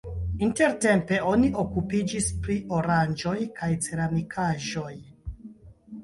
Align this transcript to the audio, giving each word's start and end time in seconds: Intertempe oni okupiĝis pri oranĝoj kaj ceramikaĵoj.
Intertempe 0.45 1.17
oni 1.31 1.49
okupiĝis 1.63 2.29
pri 2.47 2.55
oranĝoj 2.77 3.33
kaj 3.59 3.69
ceramikaĵoj. 3.89 4.95